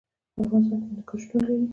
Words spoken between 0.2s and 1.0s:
په افغانستان کې